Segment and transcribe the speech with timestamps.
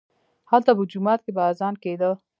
[0.51, 2.11] هلته په جومات کښې به اذان کېده.